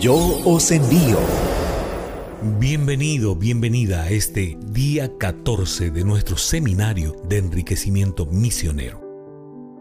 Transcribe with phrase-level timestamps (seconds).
[0.00, 0.16] Yo
[0.46, 1.18] os envío.
[2.58, 9.02] Bienvenido, bienvenida a este día 14 de nuestro seminario de enriquecimiento misionero.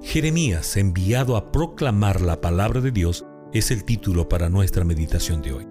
[0.02, 5.54] Jeremías, enviado a proclamar la palabra de Dios, es el título para nuestra meditación de
[5.54, 5.68] hoy.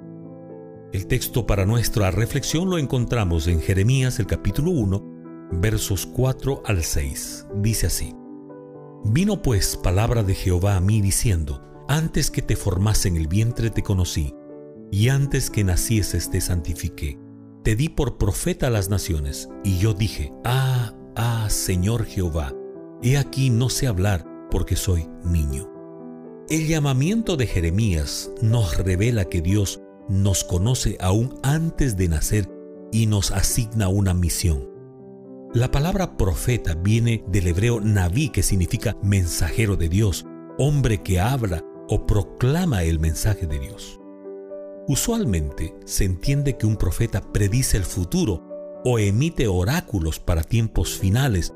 [0.95, 6.85] El texto para nuestra reflexión lo encontramos en Jeremías el capítulo 1, versos 4 al
[6.85, 7.49] 6.
[7.57, 8.15] Dice así.
[9.05, 13.71] Vino pues palabra de Jehová a mí diciendo, antes que te formase en el vientre
[13.71, 14.35] te conocí,
[14.91, 17.19] y antes que nacieses te santifiqué.
[17.63, 22.55] Te di por profeta a las naciones, y yo dije, Ah, ah, Señor Jehová,
[23.03, 25.71] he aquí no sé hablar porque soy niño.
[26.49, 32.49] El llamamiento de Jeremías nos revela que Dios nos conoce aún antes de nacer
[32.91, 34.71] y nos asigna una misión.
[35.53, 40.27] La palabra profeta viene del hebreo naví, que significa mensajero de Dios,
[40.59, 43.98] hombre que habla o proclama el mensaje de Dios.
[44.89, 48.43] Usualmente se entiende que un profeta predice el futuro
[48.87, 51.53] o emite oráculos para tiempos finales,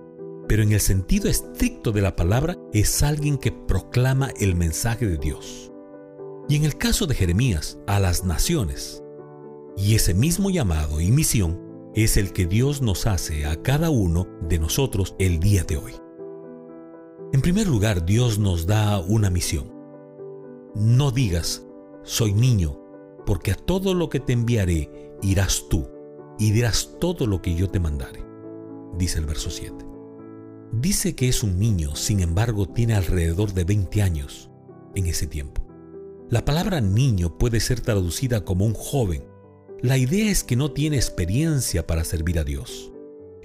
[0.48, 5.16] pero en el sentido estricto de la palabra es alguien que proclama el mensaje de
[5.16, 5.72] Dios.
[6.46, 9.02] Y en el caso de Jeremías, a las naciones.
[9.78, 11.58] Y ese mismo llamado y misión
[11.94, 15.94] es el que Dios nos hace a cada uno de nosotros el día de hoy.
[17.32, 19.72] En primer lugar, Dios nos da una misión.
[20.74, 21.66] No digas,
[22.02, 22.81] soy niño,
[23.26, 24.90] porque a todo lo que te enviaré
[25.22, 25.88] irás tú,
[26.38, 28.24] y dirás todo lo que yo te mandare,
[28.98, 29.86] dice el verso 7.
[30.72, 34.50] Dice que es un niño, sin embargo tiene alrededor de 20 años
[34.94, 35.66] en ese tiempo.
[36.30, 39.24] La palabra niño puede ser traducida como un joven.
[39.82, 42.90] La idea es que no tiene experiencia para servir a Dios.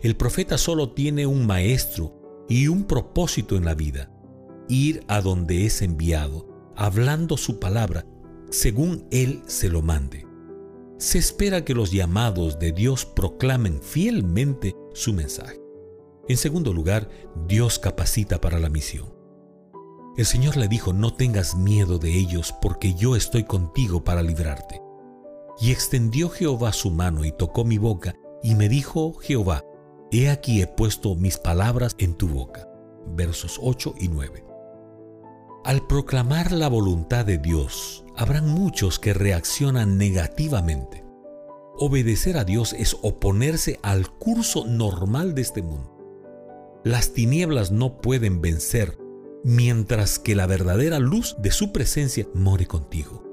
[0.01, 4.09] El profeta solo tiene un maestro y un propósito en la vida,
[4.69, 8.05] ir a donde es enviado hablando su palabra
[8.49, 10.25] según Él se lo mande.
[10.97, 15.61] Se espera que los llamados de Dios proclamen fielmente su mensaje.
[16.27, 17.09] En segundo lugar,
[17.47, 19.13] Dios capacita para la misión.
[20.17, 24.81] El Señor le dijo, no tengas miedo de ellos, porque yo estoy contigo para librarte.
[25.61, 29.63] Y extendió Jehová su mano y tocó mi boca, y me dijo Jehová,
[30.11, 32.67] he aquí he puesto mis palabras en tu boca.
[33.15, 34.46] Versos 8 y 9.
[35.67, 41.03] Al proclamar la voluntad de Dios, habrán muchos que reaccionan negativamente.
[41.77, 46.79] Obedecer a Dios es oponerse al curso normal de este mundo.
[46.85, 48.97] Las tinieblas no pueden vencer
[49.43, 53.25] mientras que la verdadera luz de su presencia more contigo.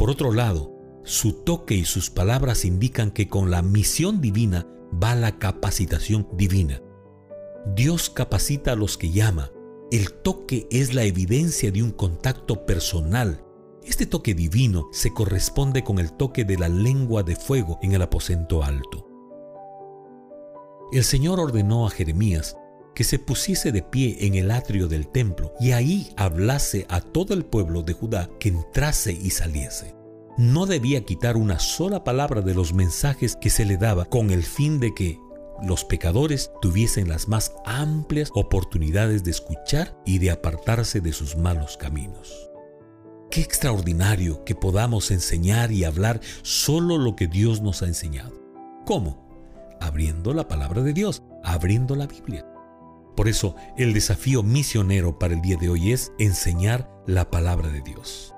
[0.00, 5.14] Por otro lado, su toque y sus palabras indican que con la misión divina va
[5.14, 6.82] la capacitación divina.
[7.76, 9.52] Dios capacita a los que llama,
[9.90, 13.42] el toque es la evidencia de un contacto personal.
[13.82, 18.02] Este toque divino se corresponde con el toque de la lengua de fuego en el
[18.02, 19.06] aposento alto.
[20.92, 22.56] El Señor ordenó a Jeremías
[22.94, 27.32] que se pusiese de pie en el atrio del templo y ahí hablase a todo
[27.32, 29.94] el pueblo de Judá que entrase y saliese.
[30.36, 34.42] No debía quitar una sola palabra de los mensajes que se le daba con el
[34.42, 35.18] fin de que
[35.62, 41.76] los pecadores tuviesen las más amplias oportunidades de escuchar y de apartarse de sus malos
[41.76, 42.48] caminos.
[43.30, 48.32] Qué extraordinario que podamos enseñar y hablar solo lo que Dios nos ha enseñado.
[48.86, 49.28] ¿Cómo?
[49.80, 52.46] Abriendo la palabra de Dios, abriendo la Biblia.
[53.16, 57.82] Por eso el desafío misionero para el día de hoy es enseñar la palabra de
[57.82, 58.34] Dios.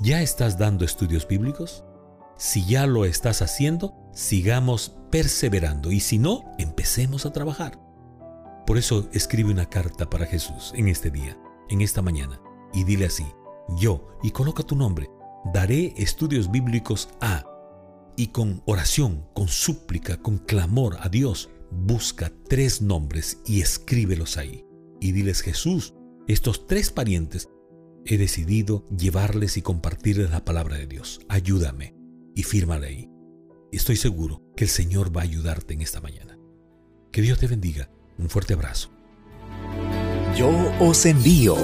[0.00, 1.84] ¿Ya estás dando estudios bíblicos?
[2.36, 7.80] Si ya lo estás haciendo, sigamos perseverando y si no, empecemos a trabajar.
[8.66, 11.38] Por eso escribe una carta para Jesús en este día,
[11.70, 12.40] en esta mañana,
[12.72, 13.26] y dile así,
[13.76, 15.08] yo, y coloca tu nombre,
[15.52, 17.44] daré estudios bíblicos a,
[18.16, 24.64] y con oración, con súplica, con clamor a Dios, busca tres nombres y escríbelos ahí.
[25.00, 25.94] Y diles, Jesús,
[26.26, 27.48] estos tres parientes,
[28.04, 31.20] he decidido llevarles y compartirles la palabra de Dios.
[31.28, 31.94] Ayúdame
[32.34, 33.17] y fírmale ahí.
[33.70, 36.38] Estoy seguro que el Señor va a ayudarte en esta mañana.
[37.12, 37.90] Que Dios te bendiga.
[38.16, 38.90] Un fuerte abrazo.
[40.36, 40.50] Yo
[40.80, 41.54] os envío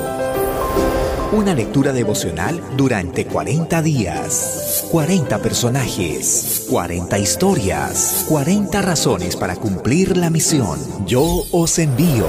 [1.32, 4.86] una lectura devocional durante 40 días.
[4.90, 10.78] 40 personajes, 40 historias, 40 razones para cumplir la misión.
[11.06, 12.26] Yo os envío.